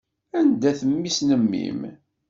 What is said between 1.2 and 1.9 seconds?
n mmi-m?